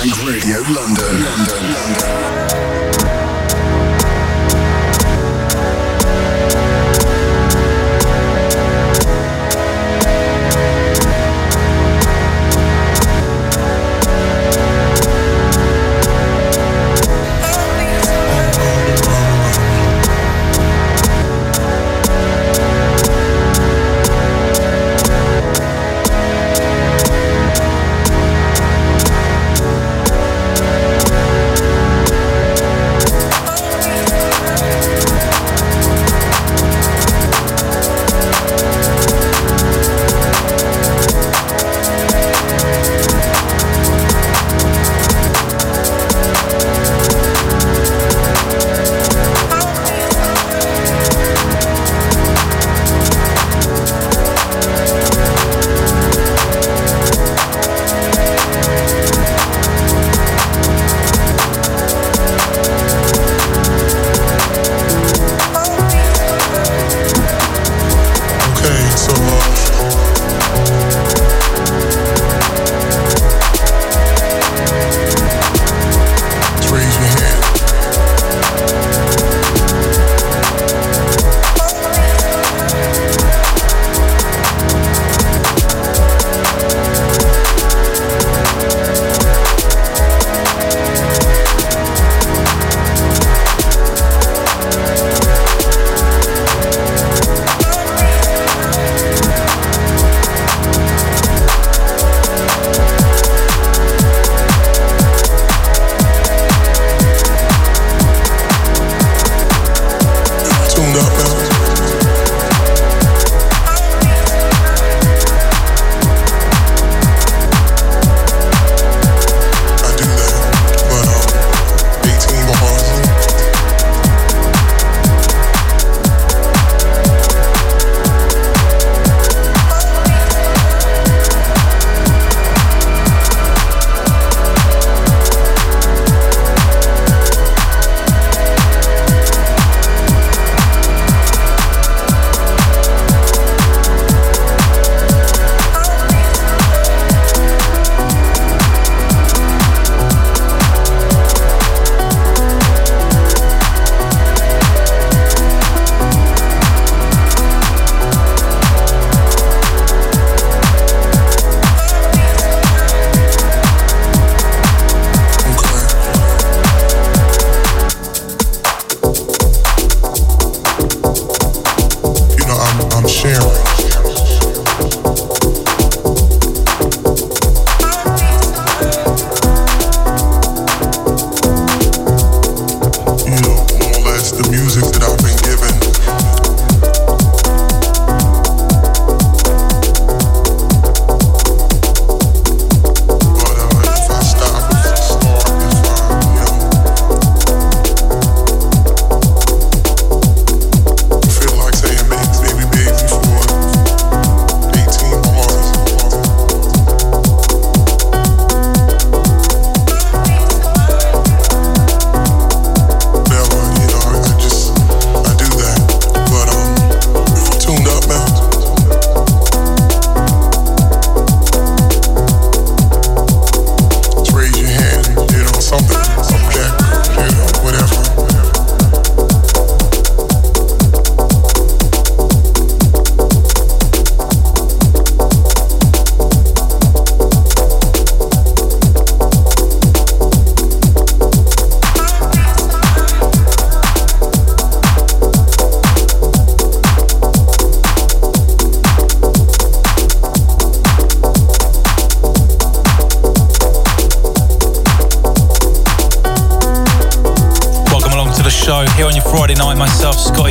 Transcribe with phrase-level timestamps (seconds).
[0.00, 1.22] Funk Radio London.
[1.22, 2.39] London, London.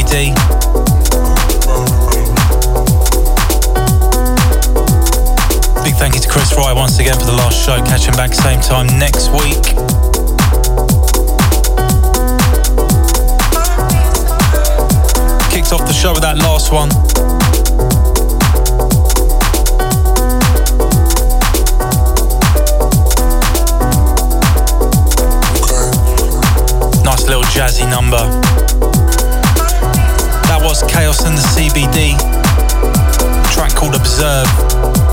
[0.09, 0.33] D.
[5.83, 7.77] Big thank you to Chris Fry once again for the last show.
[7.85, 9.63] Catch him back same time next week.
[15.51, 16.89] Kicked off the show with that last one.
[27.03, 28.38] Nice little jazzy number.
[31.09, 32.15] Chaos in the CBD.
[33.51, 35.08] track called Observe.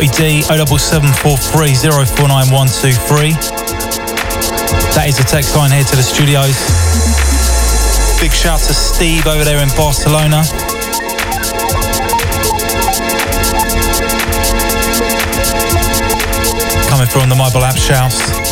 [0.00, 3.36] Scottie D, 07743049123.
[4.94, 6.56] That is the text line here to the studios.
[8.18, 10.42] Big shout to Steve over there in Barcelona.
[16.88, 18.49] Coming from the mobile app shouts.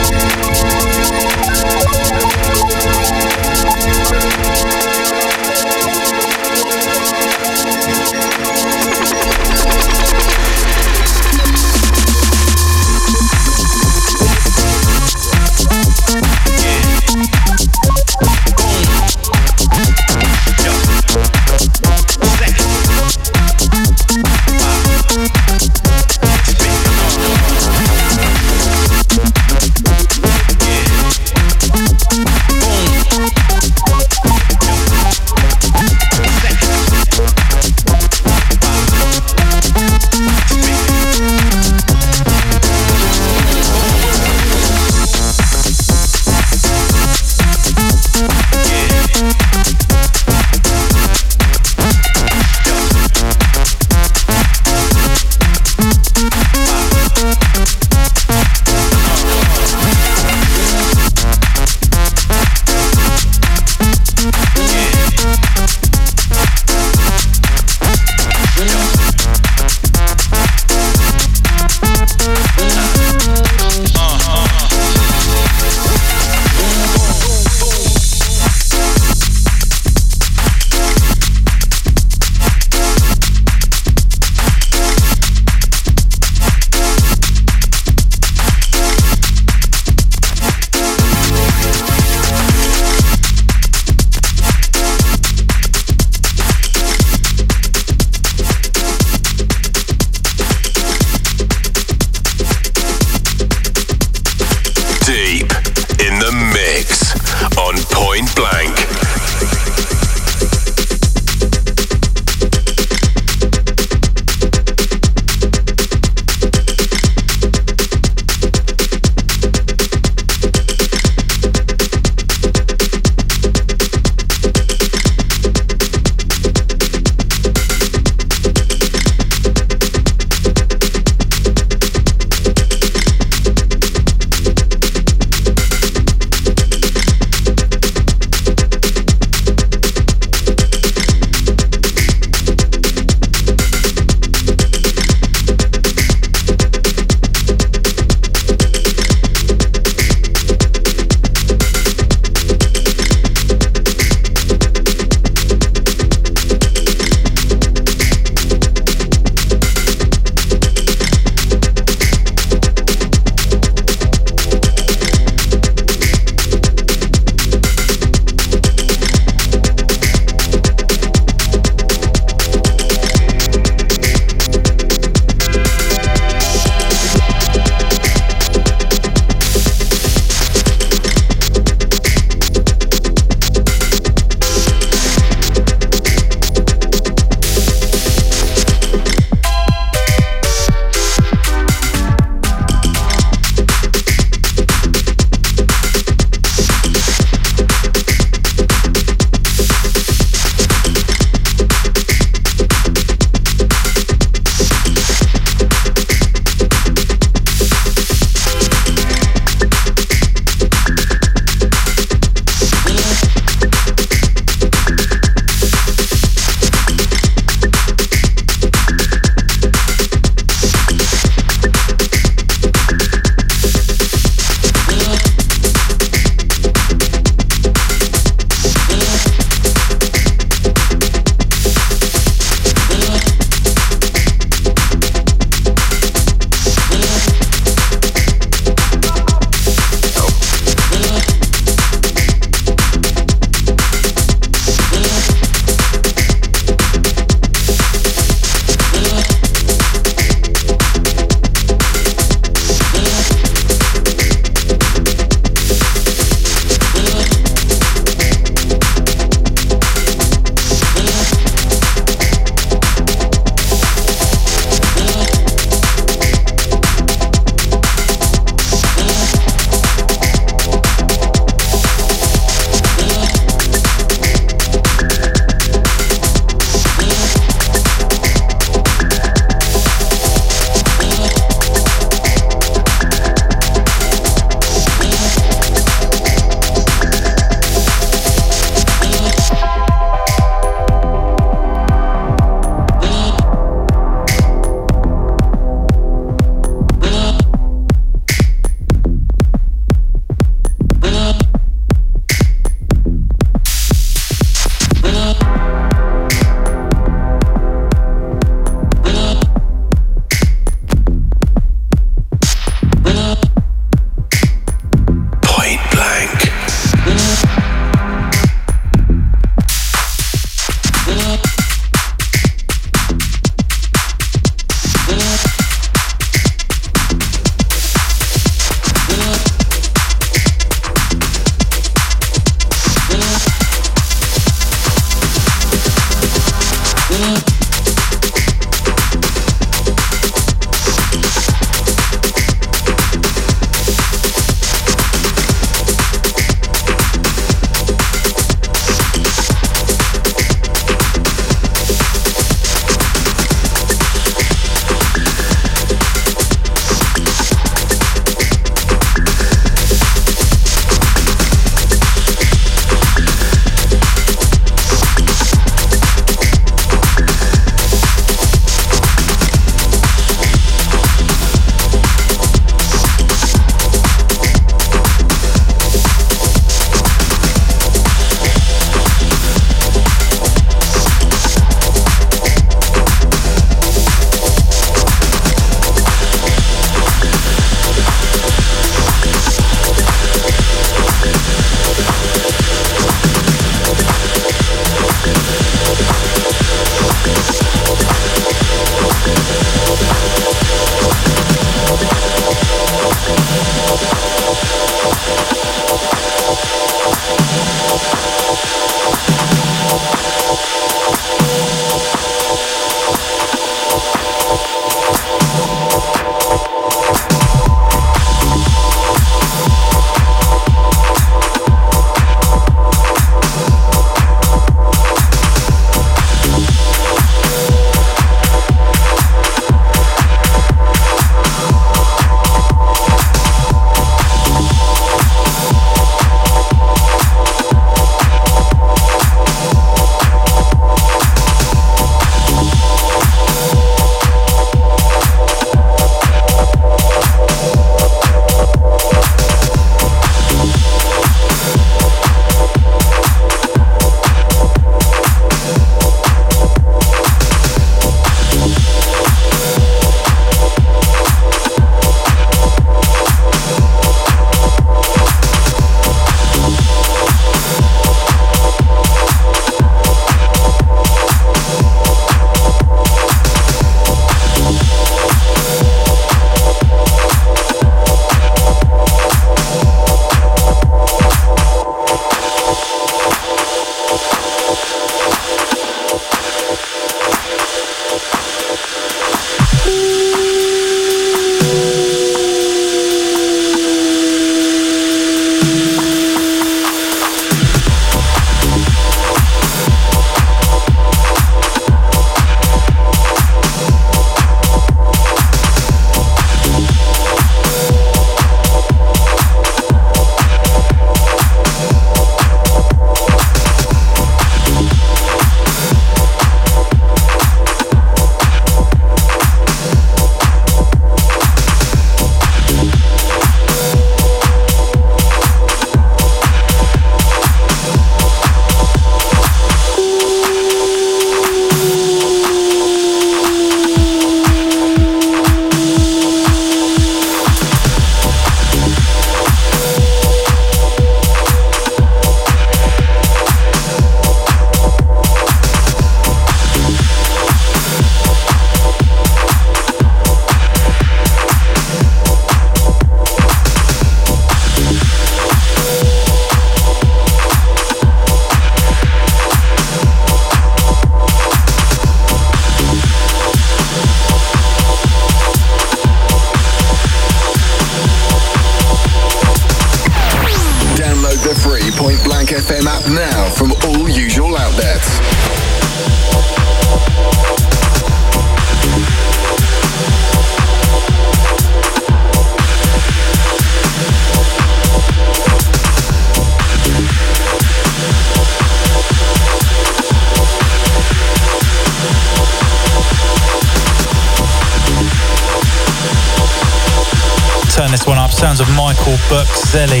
[599.68, 600.00] Burkzelli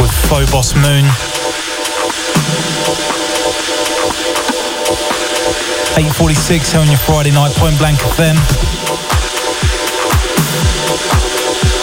[0.00, 1.04] with Phobos Moon.
[5.96, 8.36] 8.46 here on your Friday night, Point Blank FM.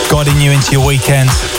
[0.10, 1.51] Guiding you into your weekend.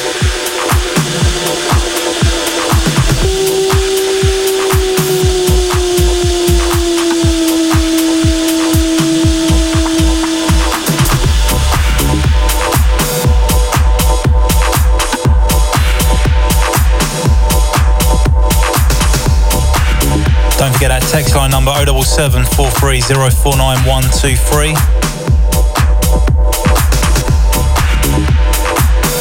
[22.05, 22.45] 077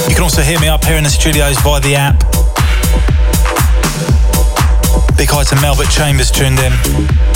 [0.08, 2.20] You can also hear me up here in the studios via the app.
[5.16, 7.31] Big hi to Melbert Chambers tuned in.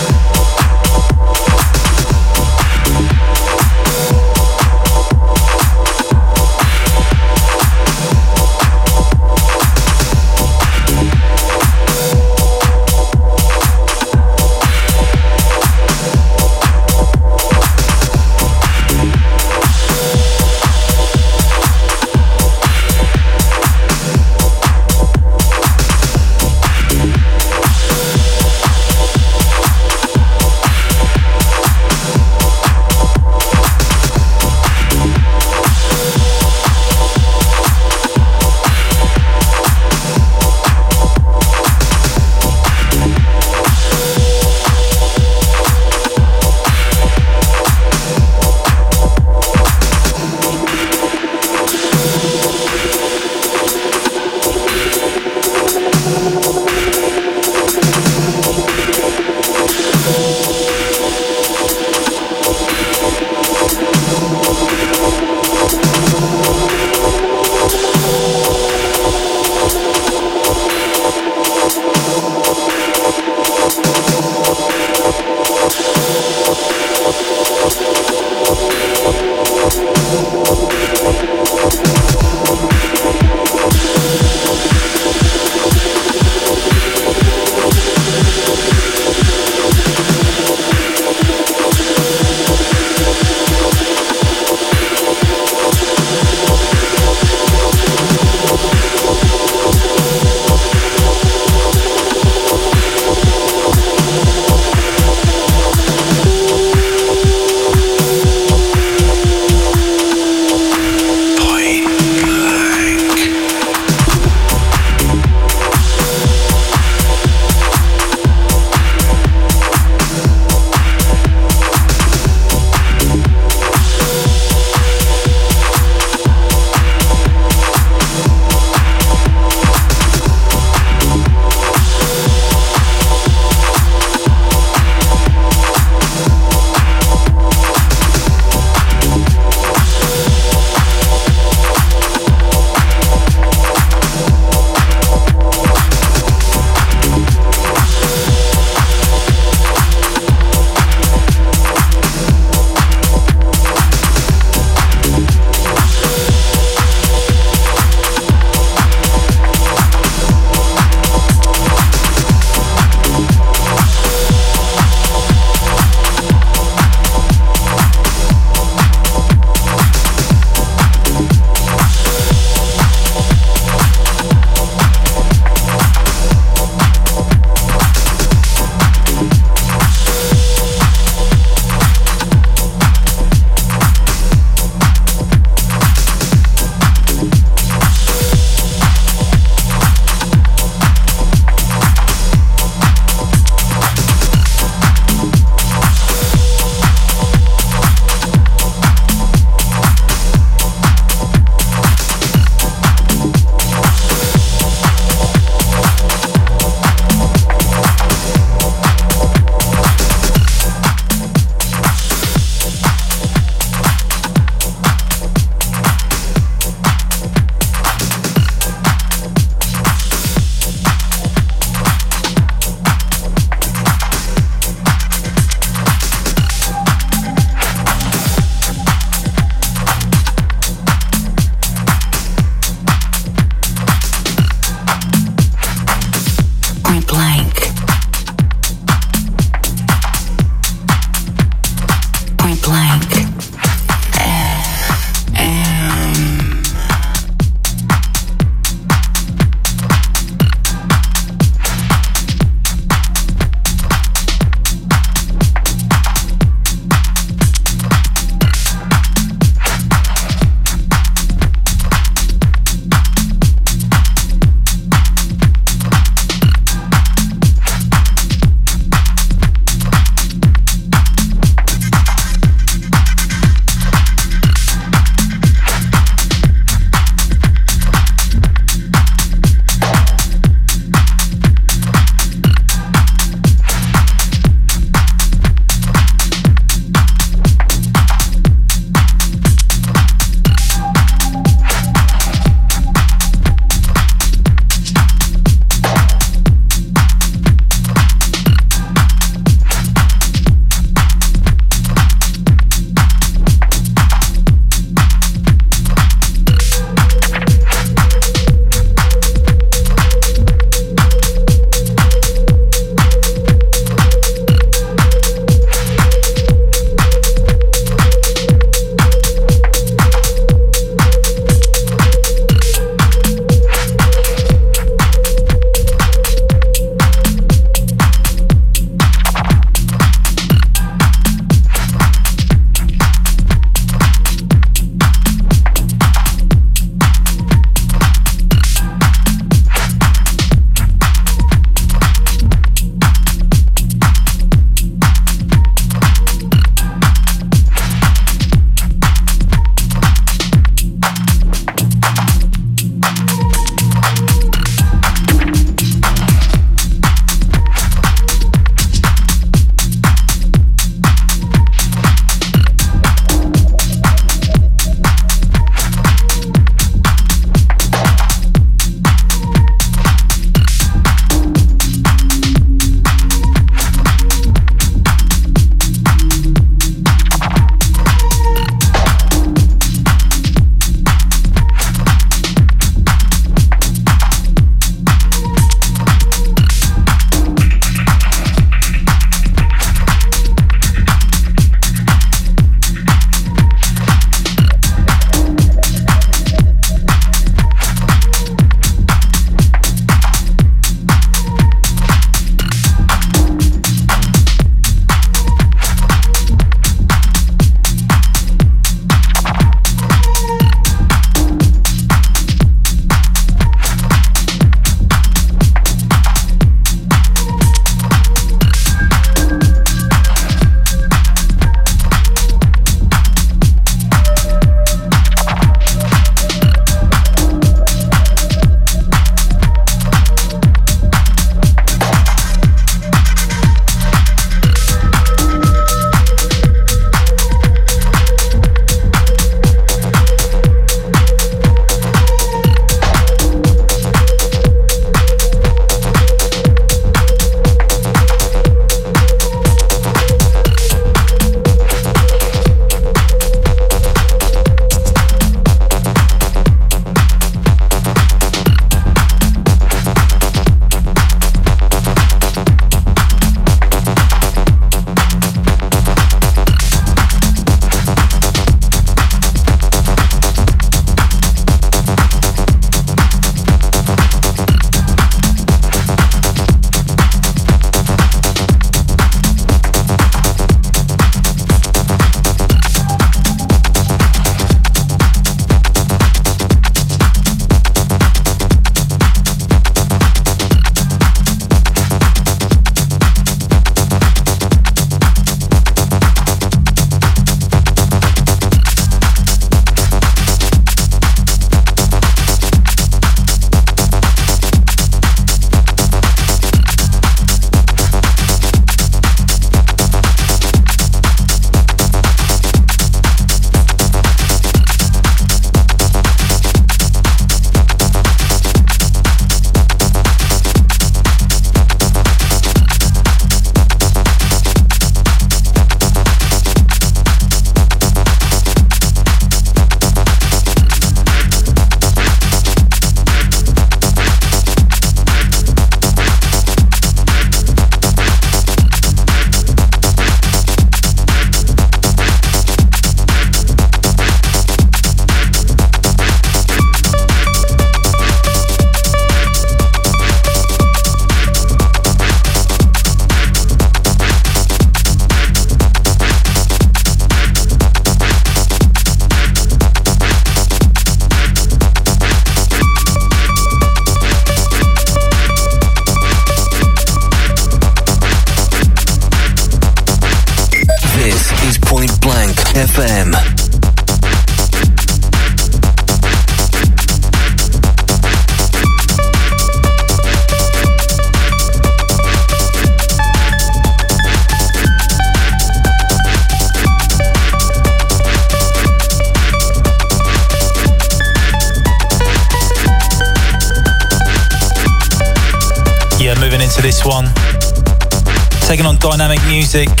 [599.72, 600.00] Music.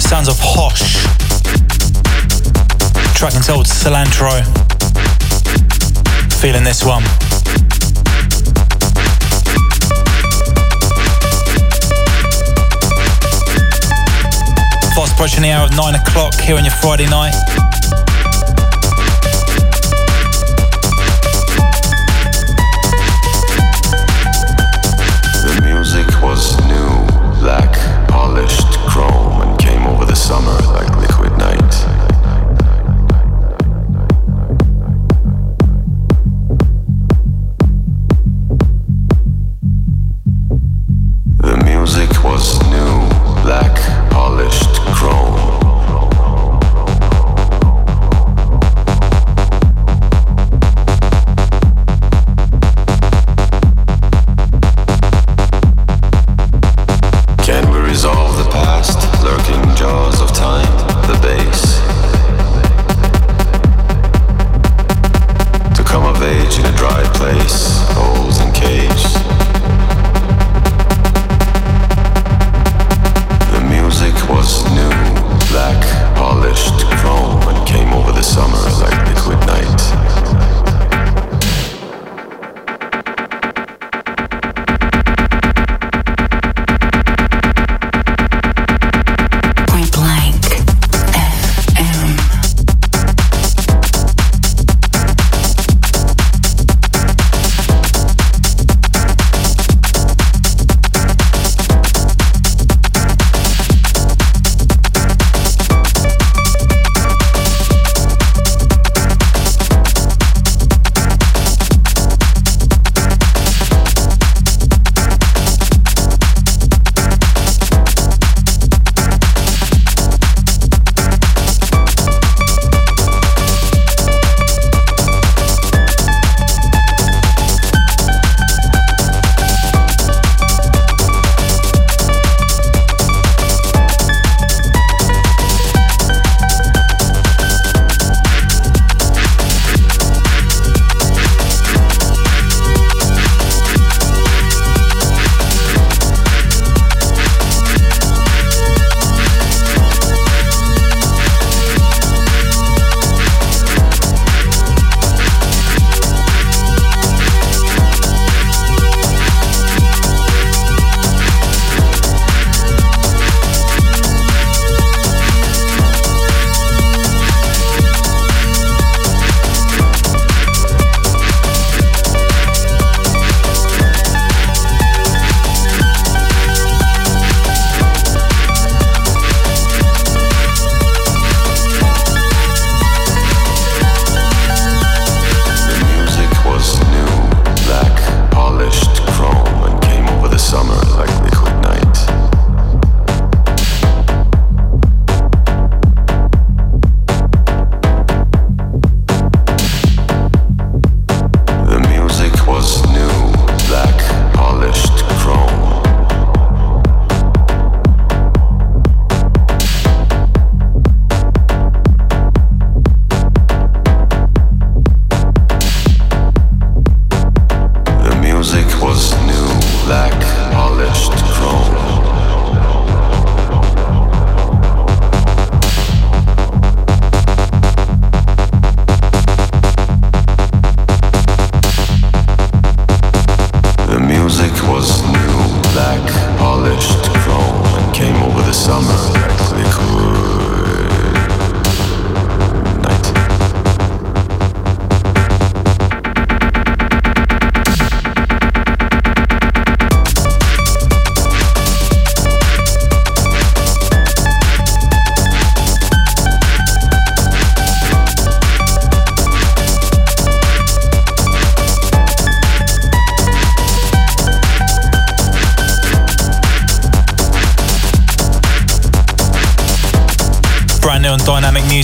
[0.00, 0.94] Sounds of Hosh.
[3.16, 4.30] Track entitled Cilantro.
[6.40, 7.02] Feeling this one.
[14.94, 17.37] Fast approaching the hour of 9 o'clock here on your Friday night.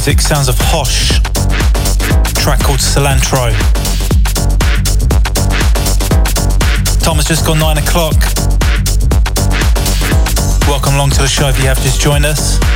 [0.07, 1.19] Music, sounds of Hosh.
[2.35, 3.51] Track called Cilantro.
[7.03, 8.15] Tom has just gone nine o'clock.
[10.69, 12.74] Welcome along to the show if you have just joined us.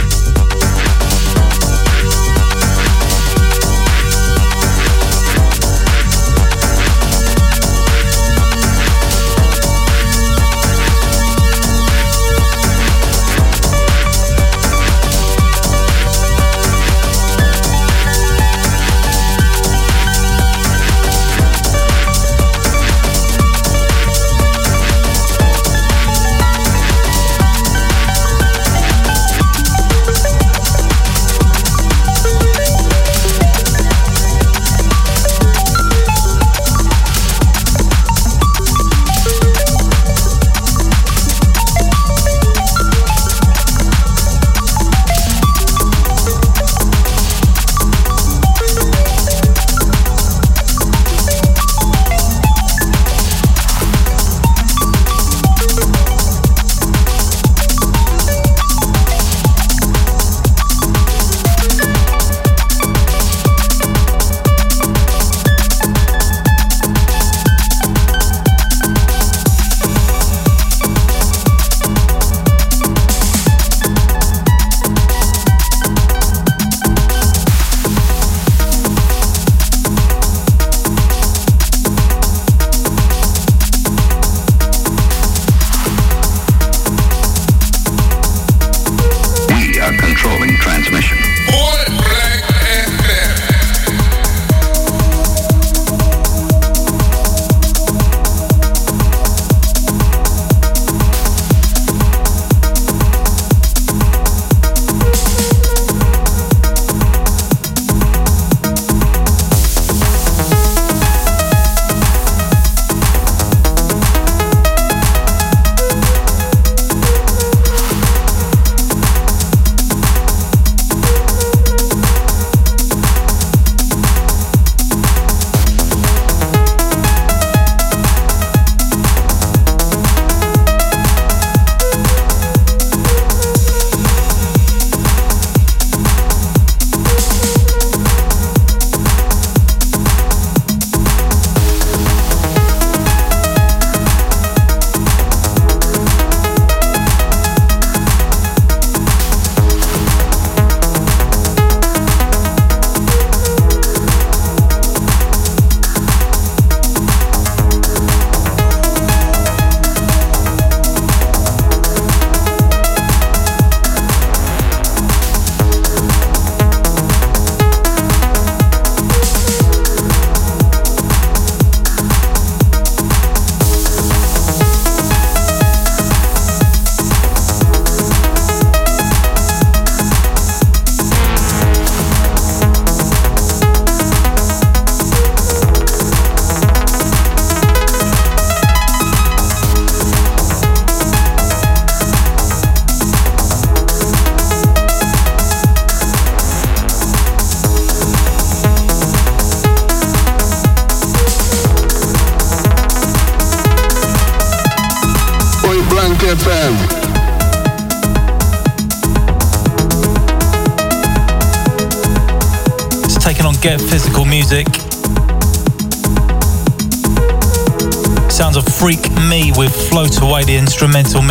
[220.81, 221.28] Away the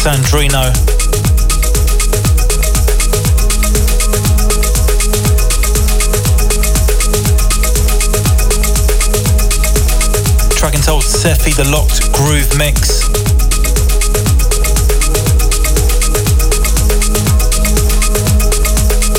[0.00, 0.72] Sandrino.
[10.56, 13.08] Track entitled Sethi the Locked Groove Mix.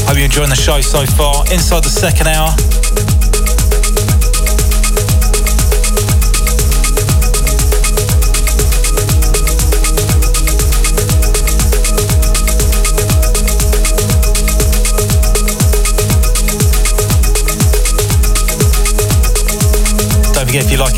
[0.07, 1.45] Hope you're enjoying the show so far.
[1.53, 2.49] Inside the second hour,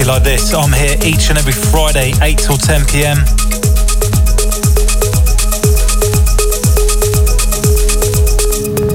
[0.04, 0.54] you like this.
[0.54, 3.18] I'm here each and every Friday, 8 till 10 pm.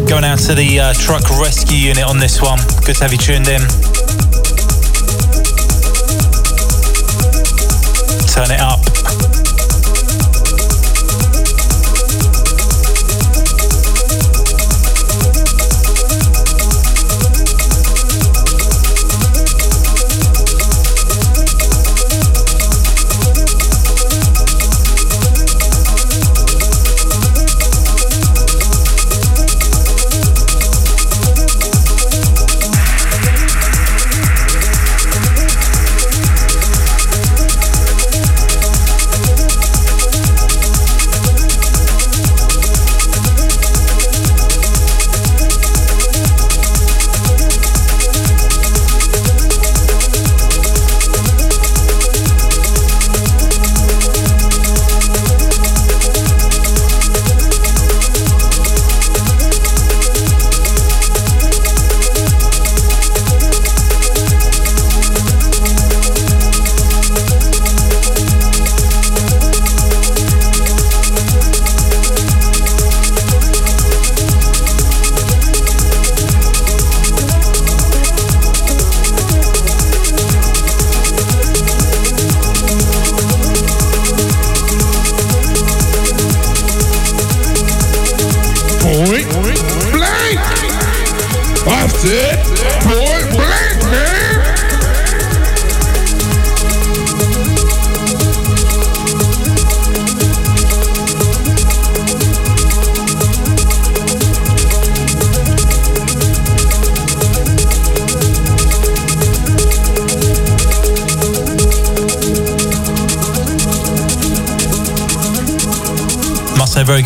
[0.06, 2.58] Going out to the uh, truck rescue unit on this one.
[2.84, 3.60] Good to have you tuned in.
[8.28, 8.87] Turn it up.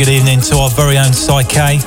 [0.04, 1.78] Good evening to our very own Psyche.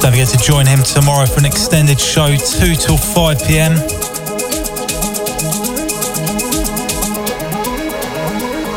[0.00, 3.74] Don't forget to join him tomorrow for an extended show, 2 till 5 pm.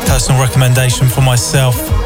[0.06, 1.99] Personal recommendation for myself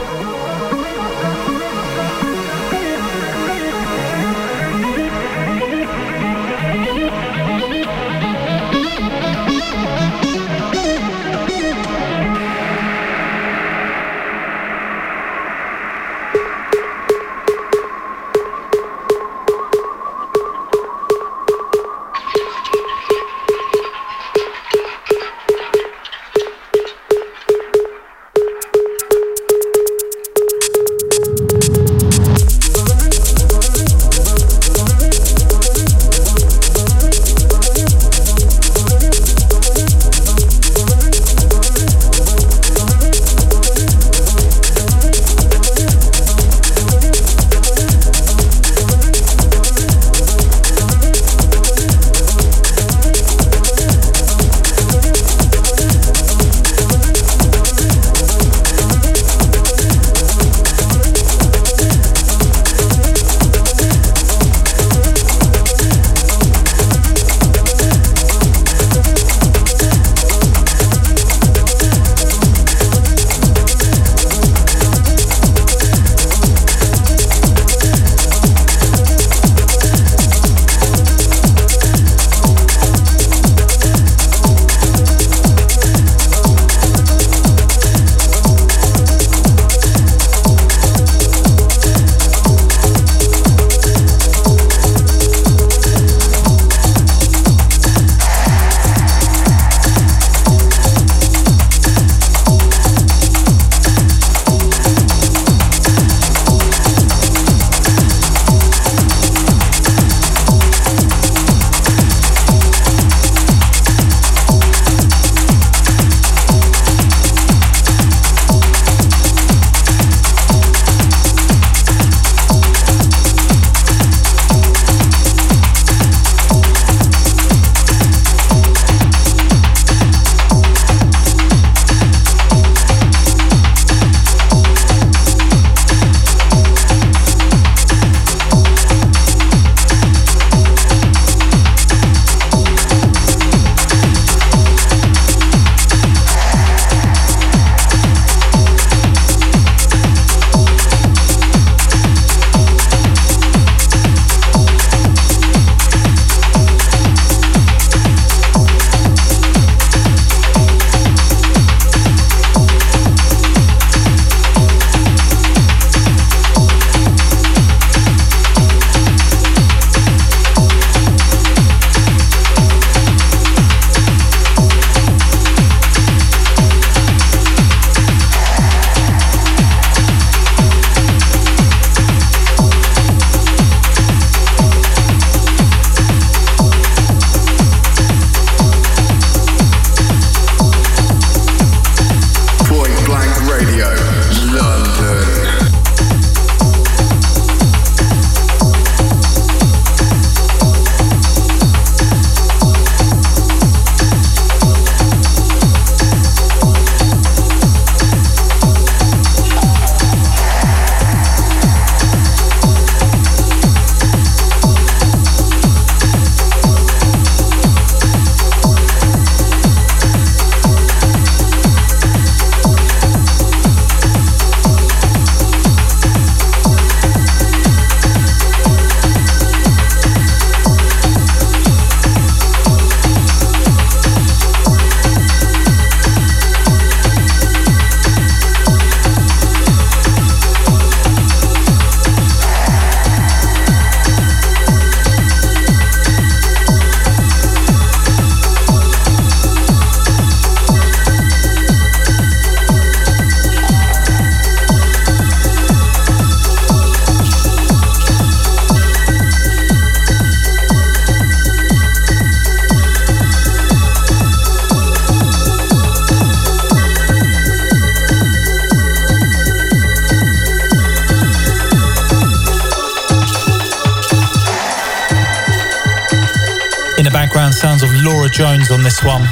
[278.64, 279.22] Jones on this one.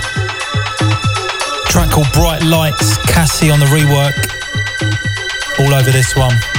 [1.68, 4.16] track called Bright Lights, Cassie on the rework.
[5.58, 6.51] All over this one.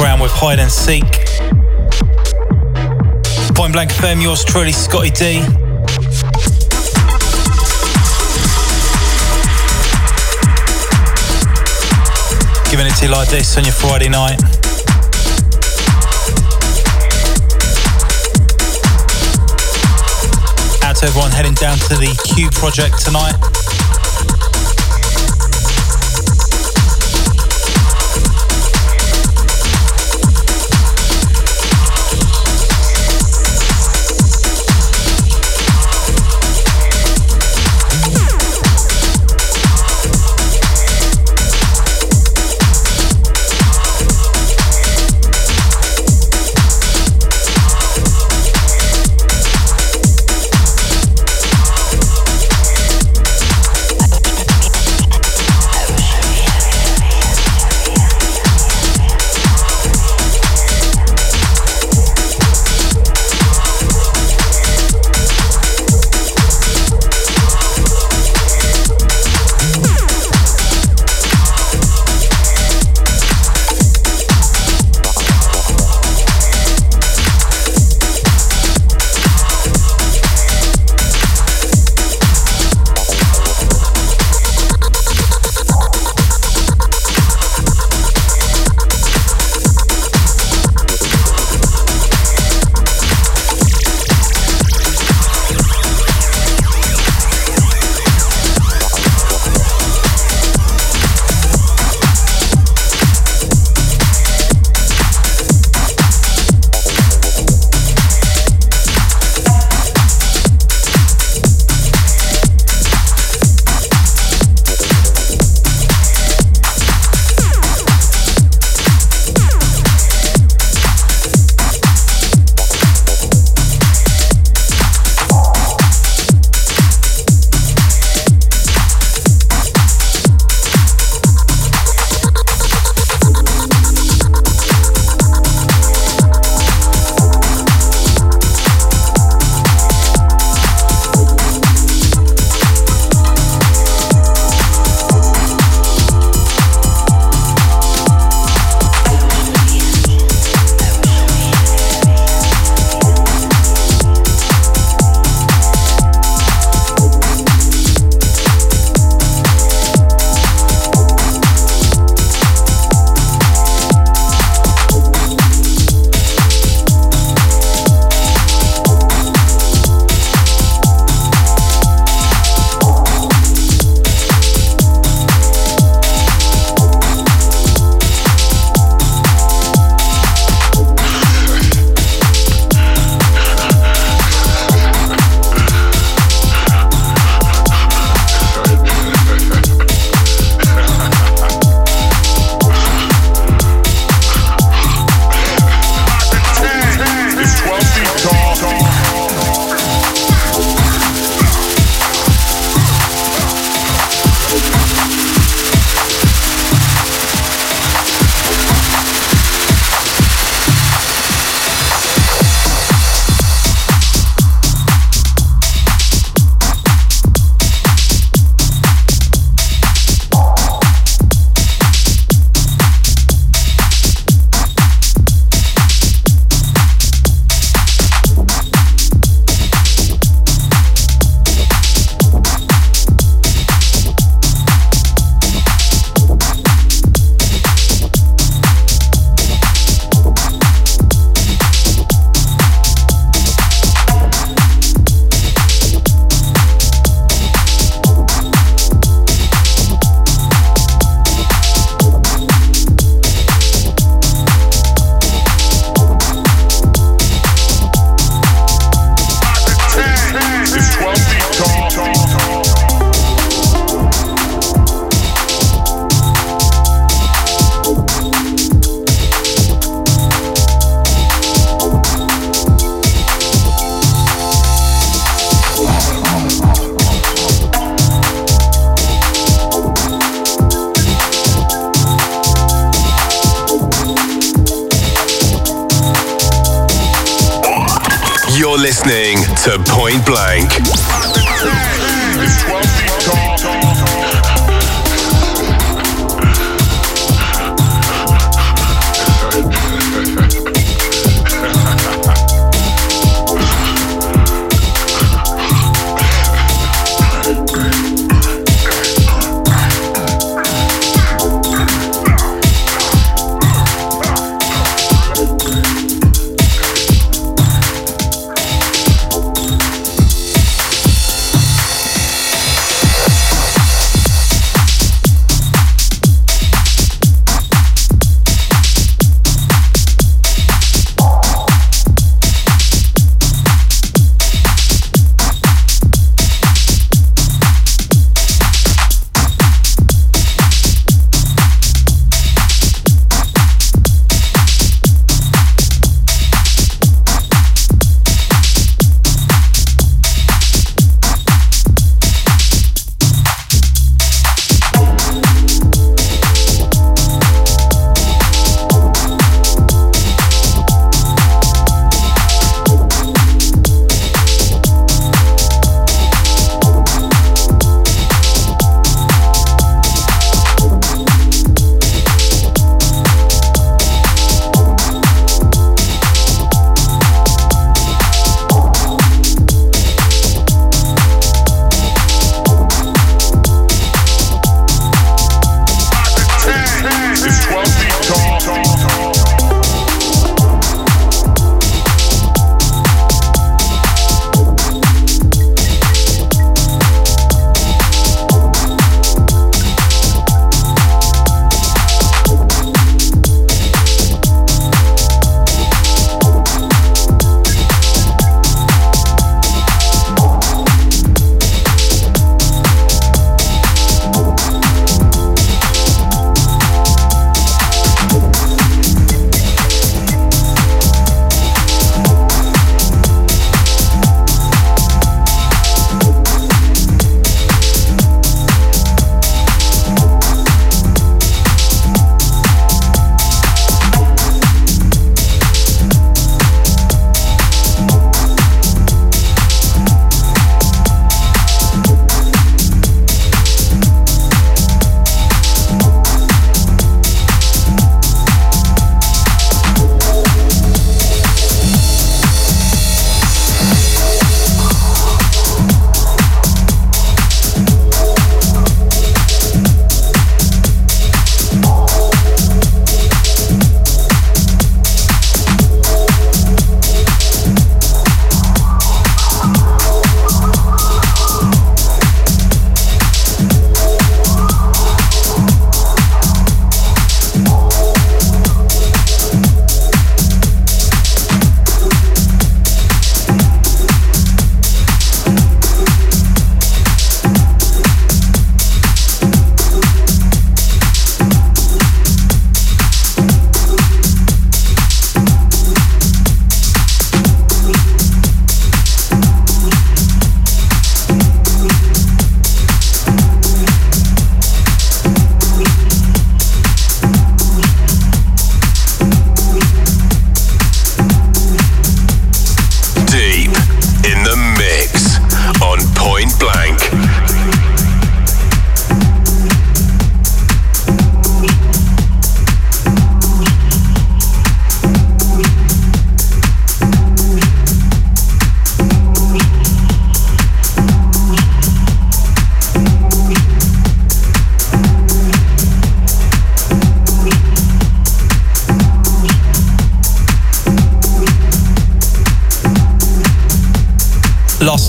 [0.00, 1.04] Background with Hide and Seek.
[3.54, 5.40] Point Blank FM, yours truly, Scottie D.
[12.70, 14.40] Giving it to you like this on your Friday night.
[20.82, 23.59] Out to everyone heading down to the Q project tonight.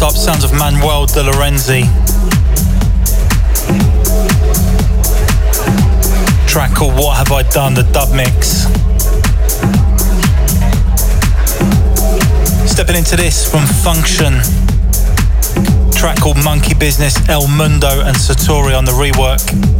[0.01, 1.83] Last up, sounds of Manuel De Lorenzi.
[6.47, 8.65] Track called What Have I Done, the dub mix.
[12.67, 14.39] Stepping into this from Function.
[15.91, 19.70] Track called Monkey Business, El Mundo and Satori on the rework.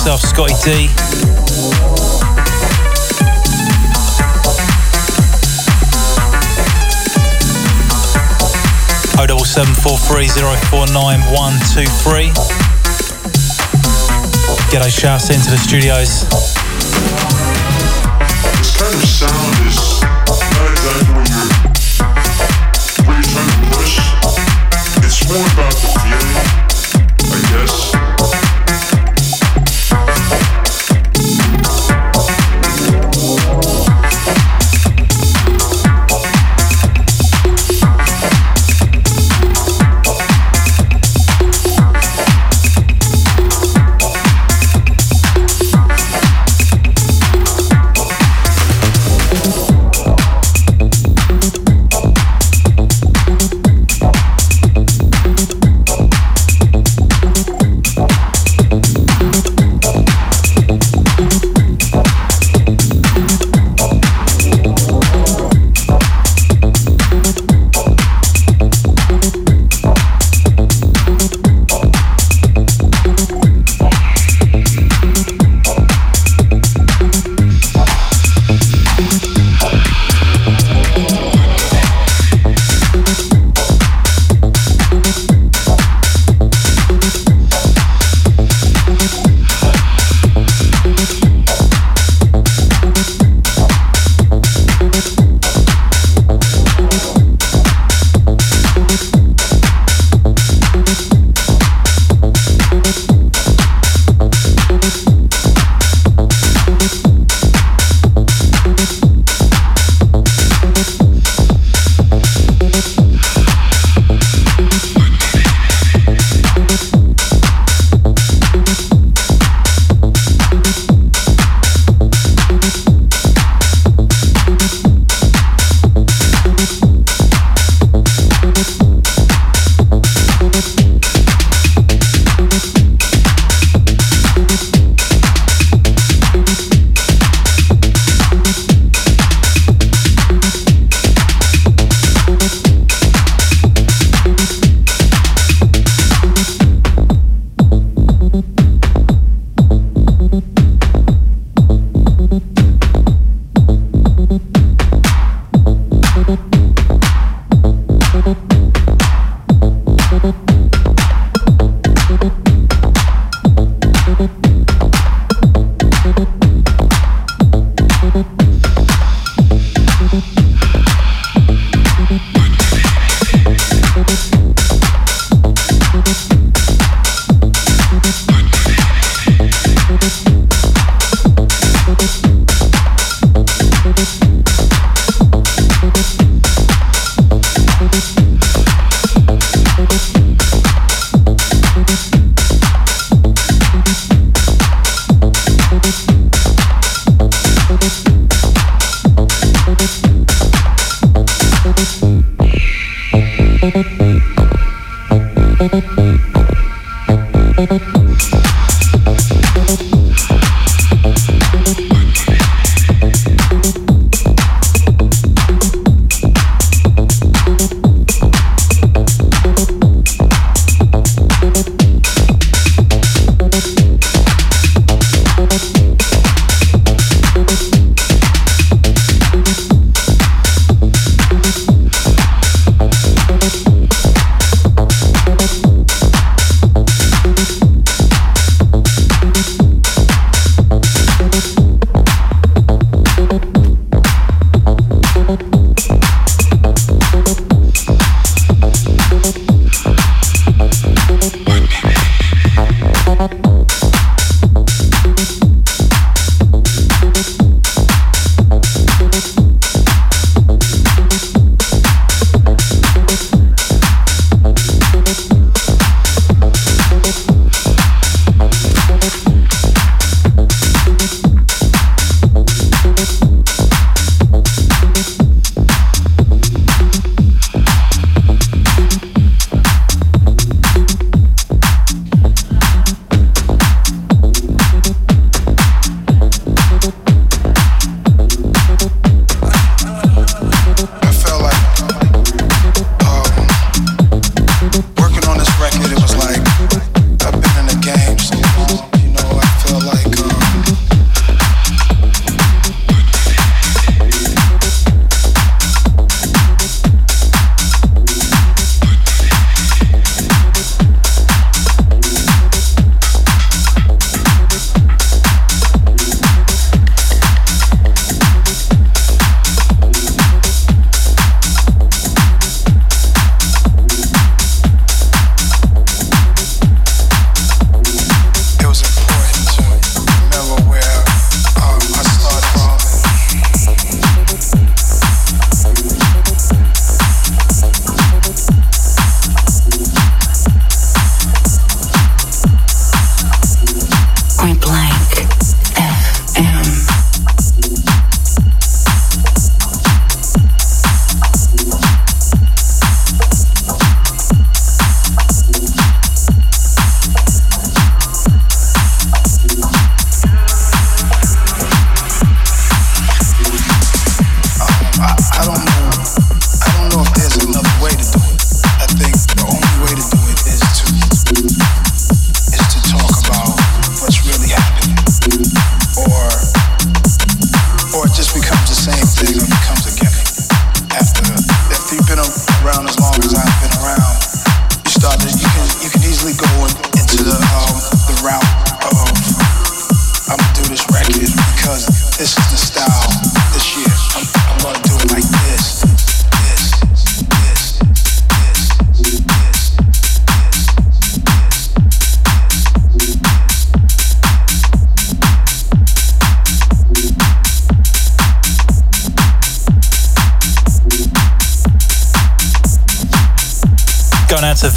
[0.00, 0.88] Myself, Scottie D.
[9.44, 11.20] 0743049
[14.70, 16.24] Get those shouts into the studios.
[18.56, 19.59] This kind of sound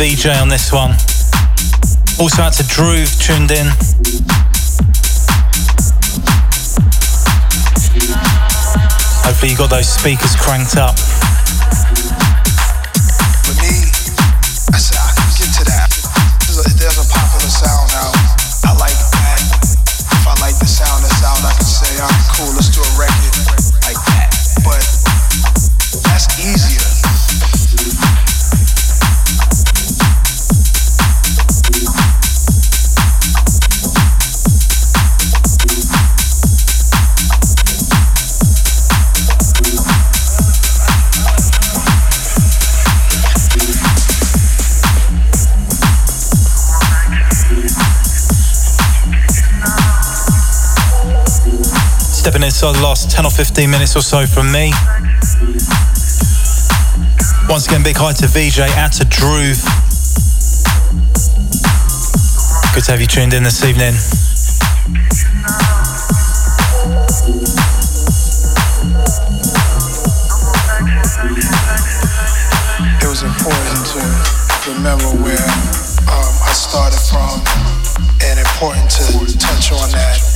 [0.03, 0.91] VJ on this one.
[2.19, 3.67] Also out to Drew tuned in.
[9.23, 10.97] Hopefully you got those speakers cranked up.
[52.34, 54.72] So the last 10 or 15 minutes or so from me.
[57.47, 59.53] Once again, big hi to VJ, out to Drew.
[62.73, 63.93] Good to have you tuned in this evening.
[72.97, 75.49] It was important to remember where
[76.10, 77.43] um, I started from
[78.26, 80.32] and important to touch on that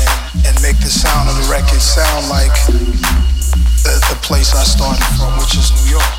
[0.87, 2.55] the sound of the record sound like
[3.83, 6.15] the, the place I started from, which is New York.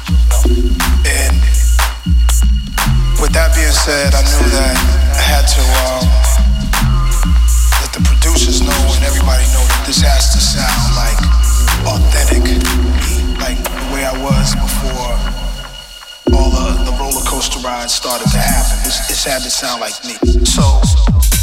[1.08, 1.40] And
[3.16, 4.76] with that being said, I knew that
[5.16, 6.04] I had to um,
[7.80, 11.16] let the producers know and everybody know that this has to sound like
[11.88, 12.44] authentic,
[13.40, 15.16] like the way I was before
[16.36, 18.76] all the, the roller coaster rides started to happen.
[18.84, 20.20] This, this had to sound like me.
[20.44, 21.37] So.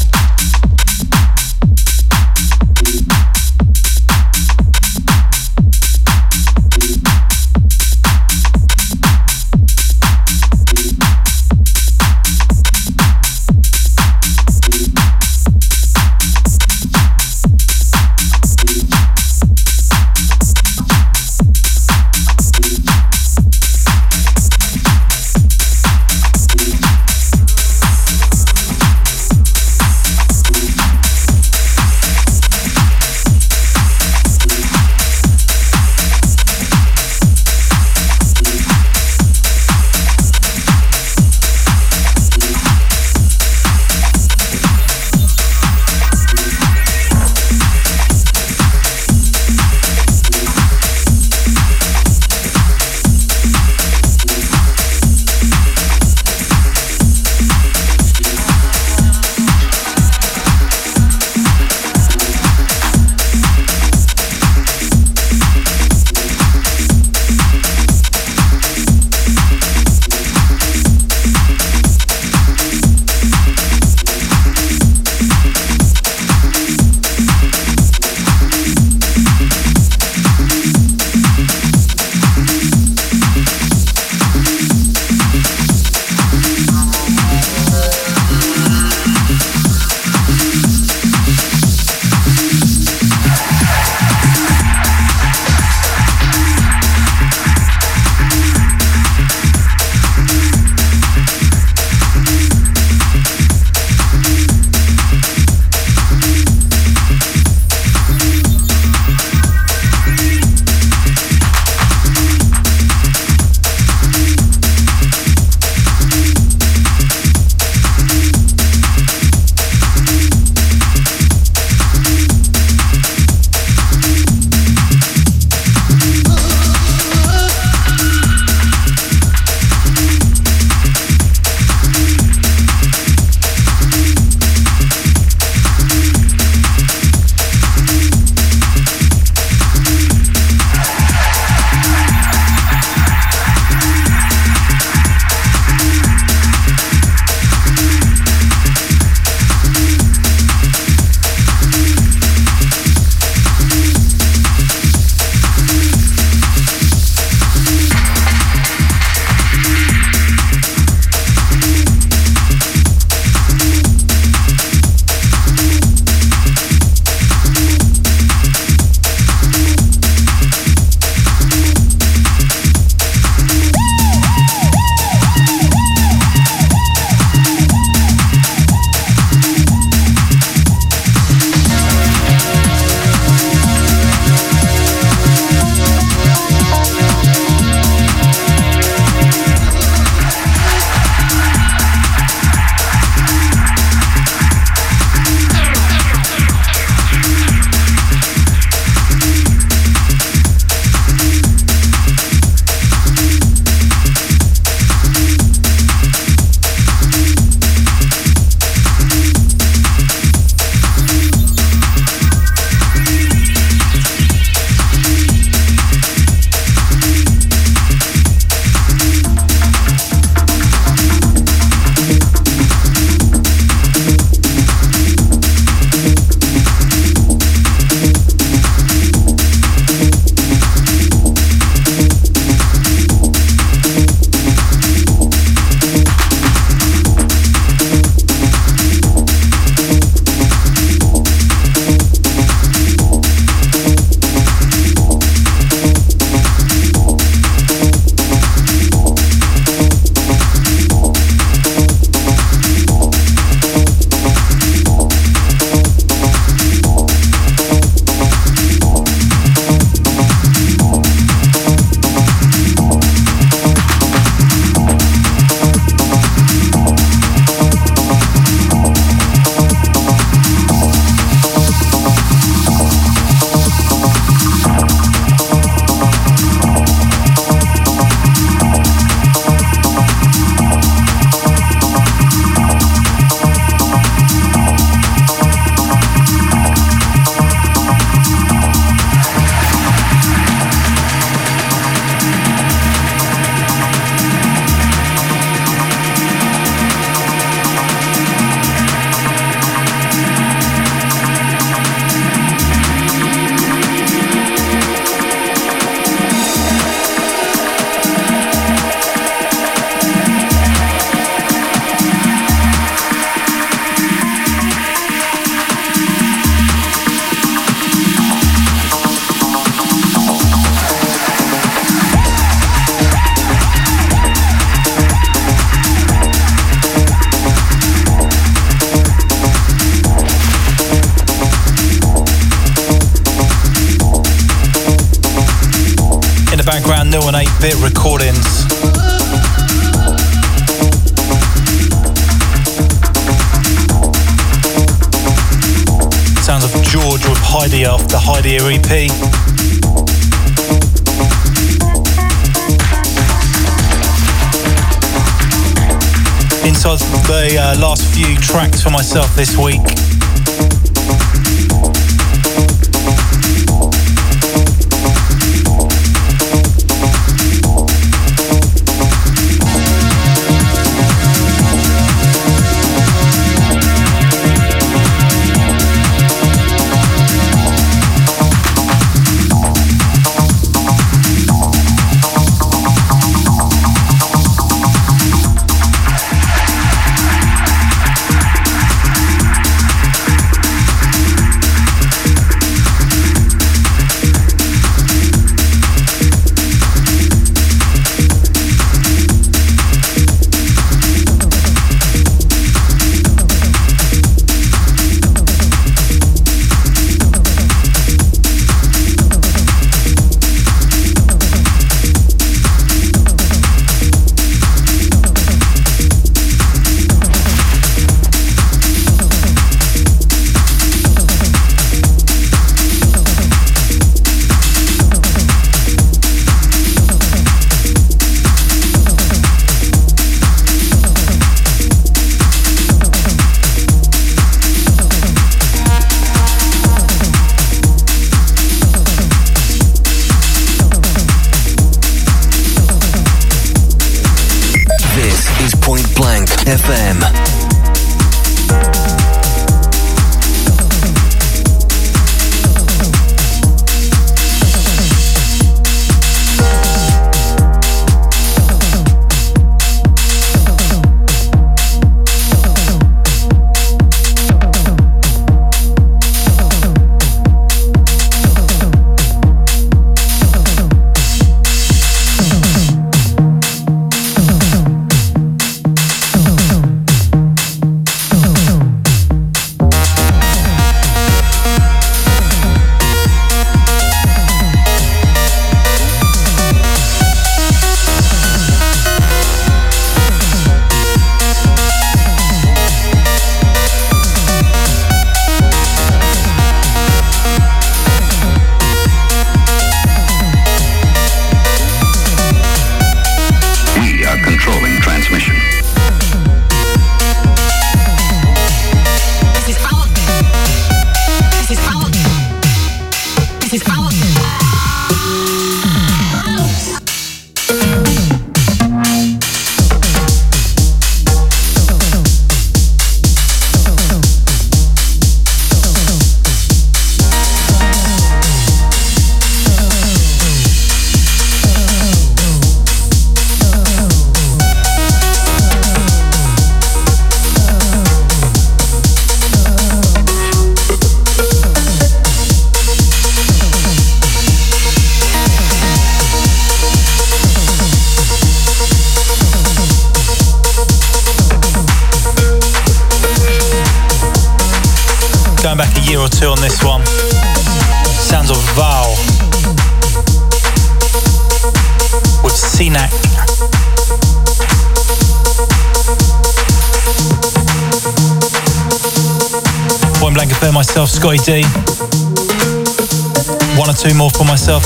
[359.35, 359.74] this week.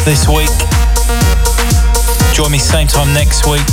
[0.10, 0.50] this week.
[2.34, 3.69] Join me same time next week.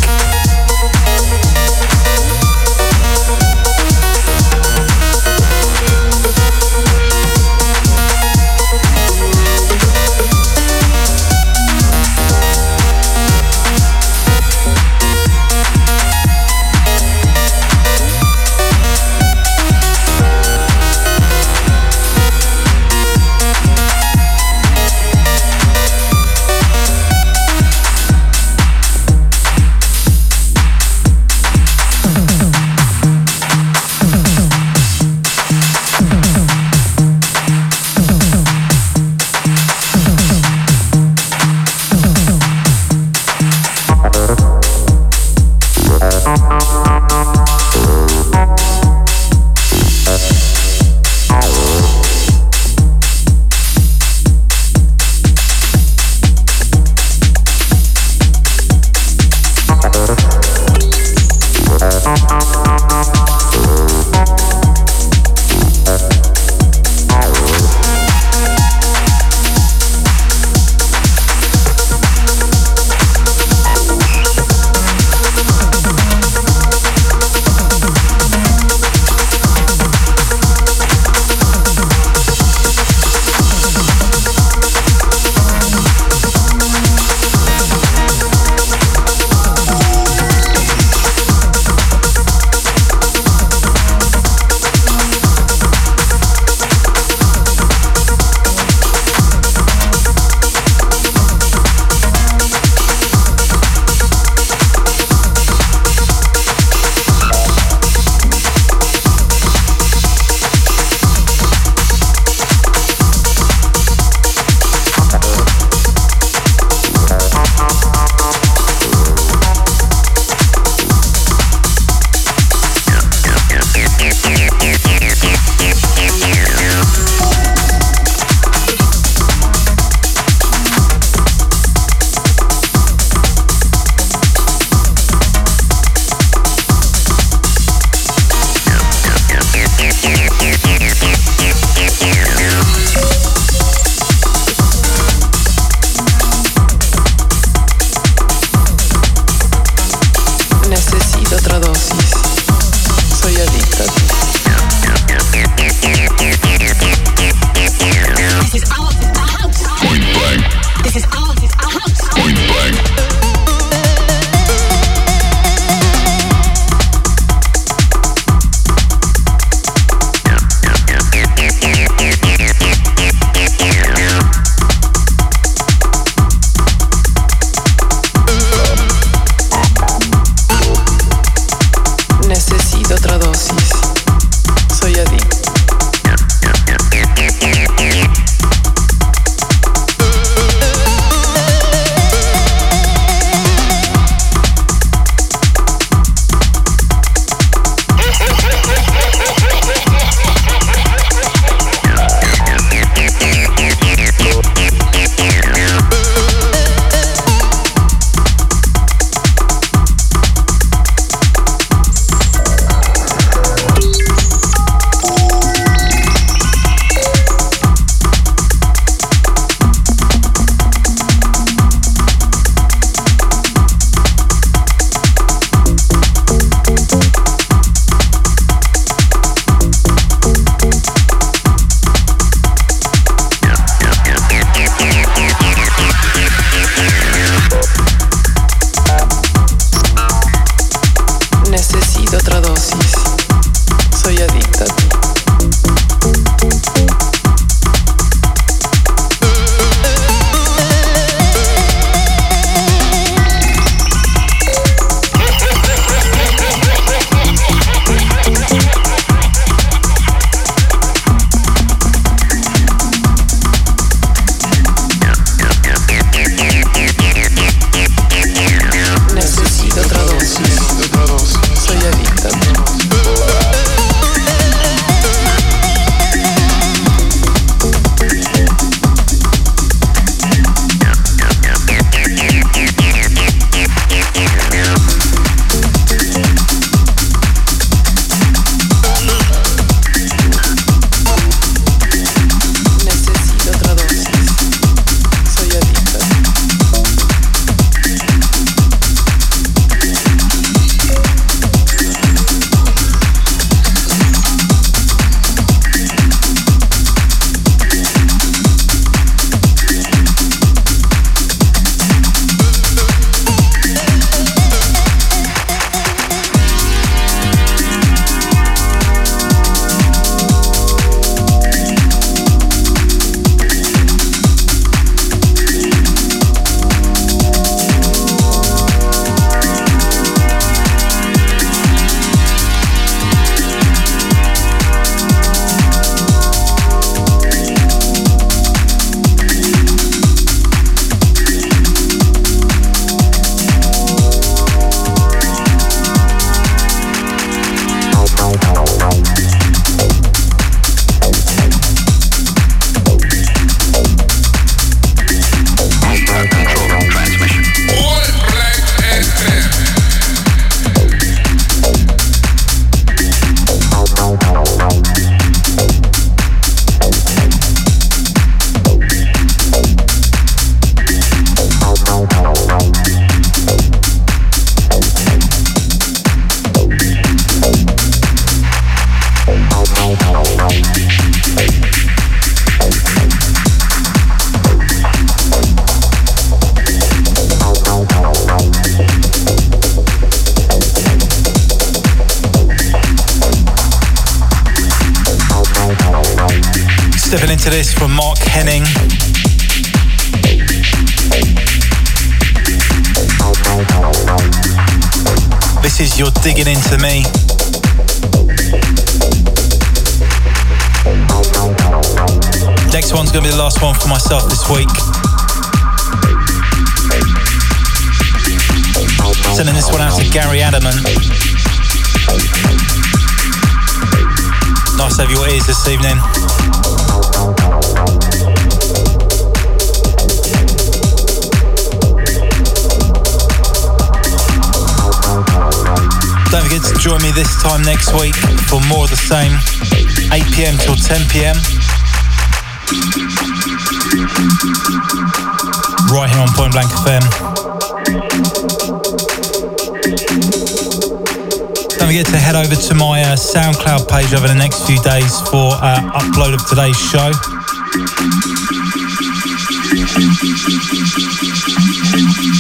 [455.07, 457.09] Days for uh, upload of today's show.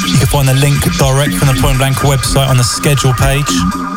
[0.06, 3.95] You can find the link direct from the Point Blank website on the schedule page.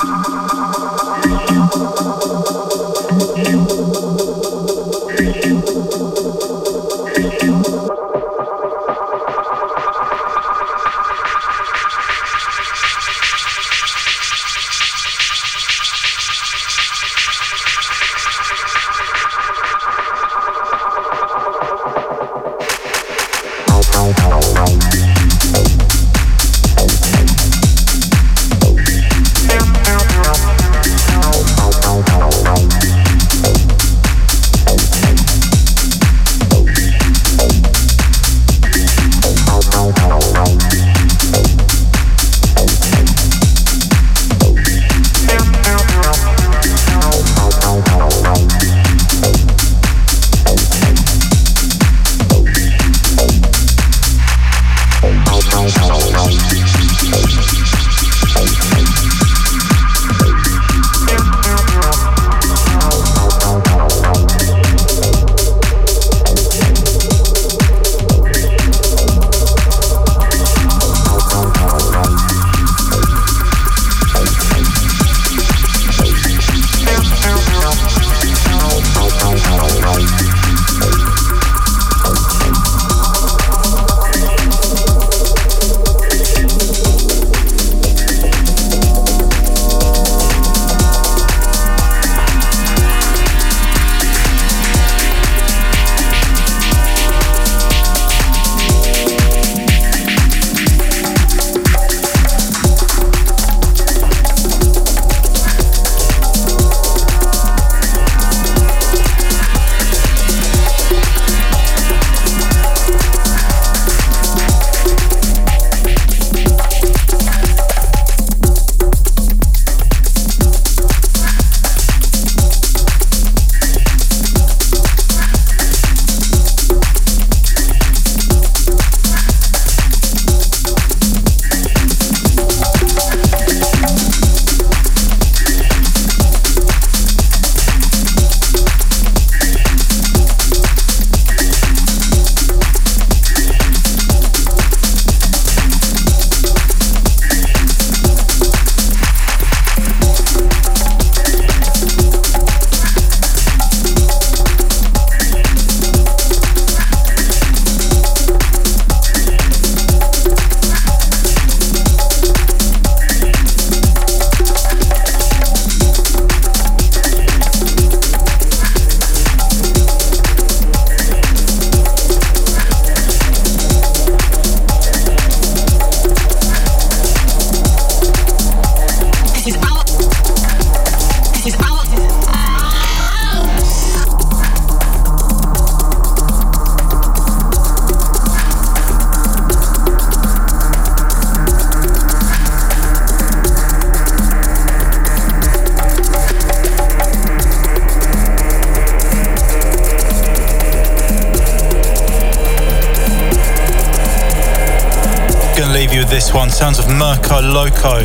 [207.49, 207.99] Loco.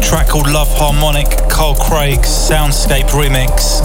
[0.00, 3.82] Track called Love Harmonic, Carl Craig's Soundscape Remix.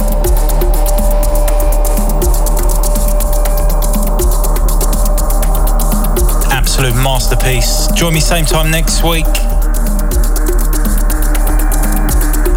[6.52, 7.88] Absolute masterpiece.
[7.96, 9.26] Join me same time next week.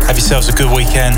[0.07, 1.17] Have yourselves a good weekend.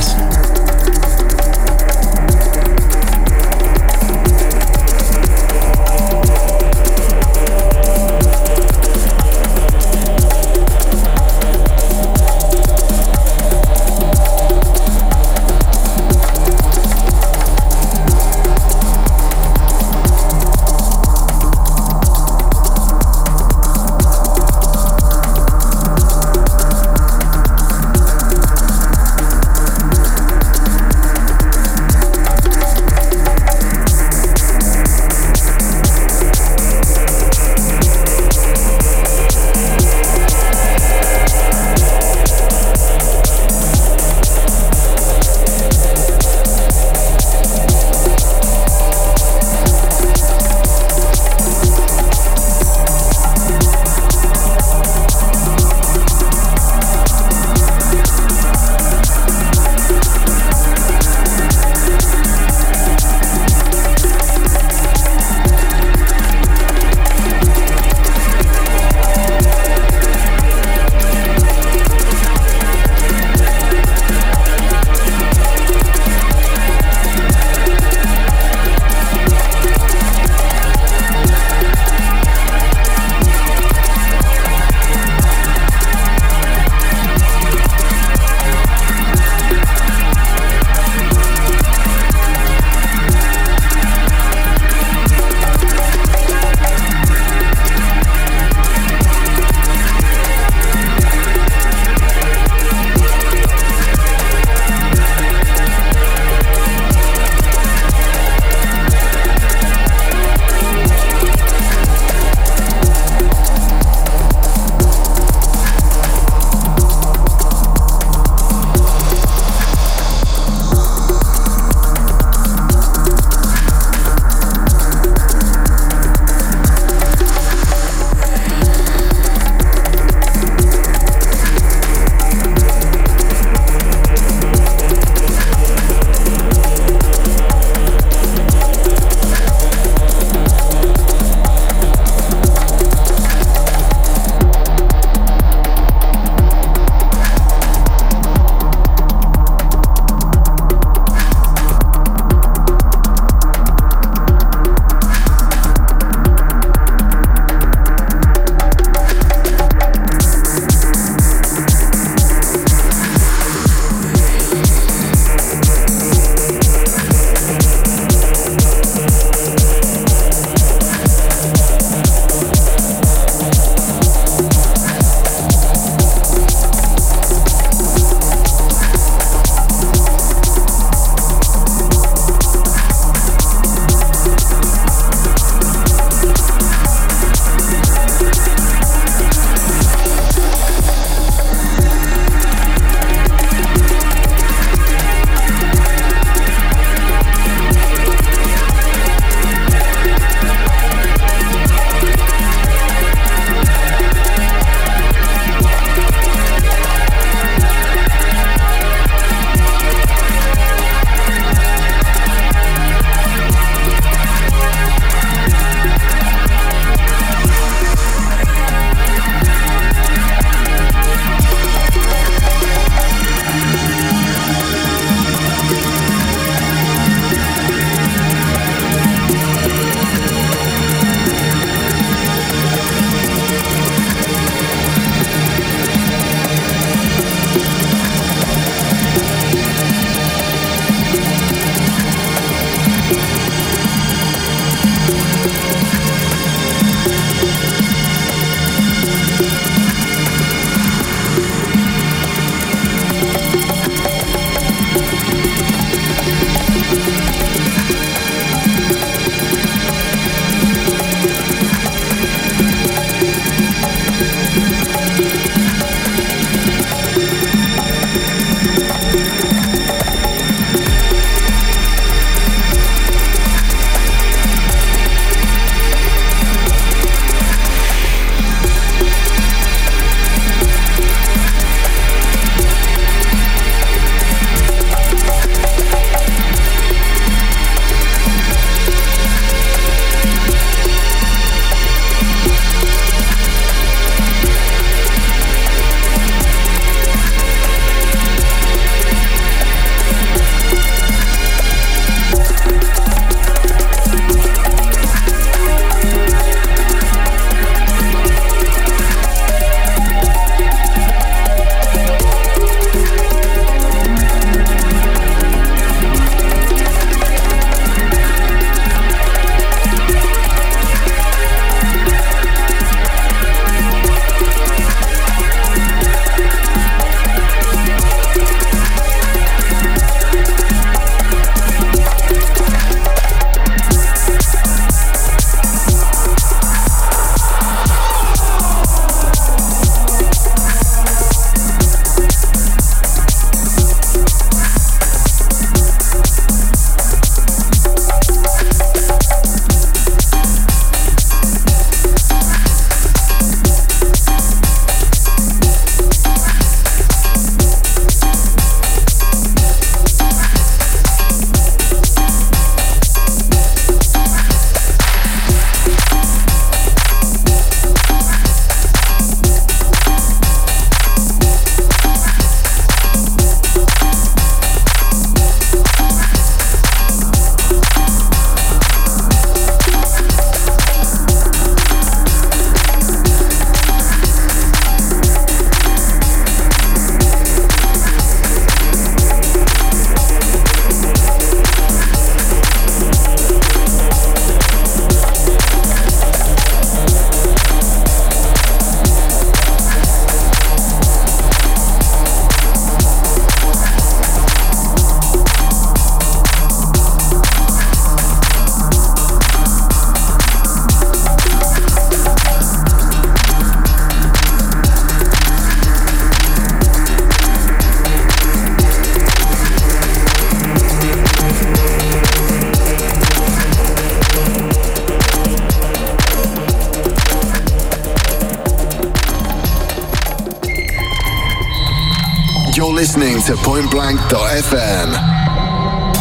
[433.51, 435.11] To pointblank.fm.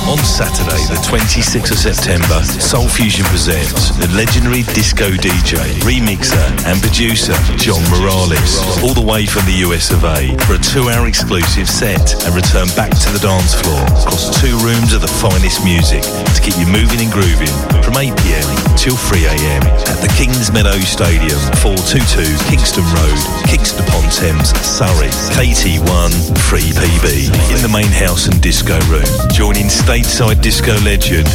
[0.09, 6.81] On Saturday, the 26th of September, Soul Fusion presents the legendary disco DJ, remixer and
[6.81, 11.69] producer John Morales, all the way from the US of A, for a two-hour exclusive
[11.69, 16.01] set and return back to the dance floor across two rooms of the finest music
[16.01, 21.39] to keep you moving and grooving from 8pm till 3am at the Kings Meadow Stadium,
[21.57, 26.11] 422 Kingston Road, Kingston upon Thames, Surrey, KT1
[26.49, 29.09] 3PB, in the main house and disco room.
[29.31, 31.29] Joining stateside disco legend